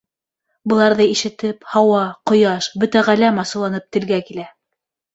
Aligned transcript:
Быларҙы 0.71 1.05
ишетеп 1.15 1.69
Һауа, 1.75 2.01
Ҡояш, 2.33 2.73
бөтә 2.85 3.07
Ғаләм 3.13 3.41
асыуланып 3.47 3.91
телгә 3.99 4.23
килә. 4.33 4.53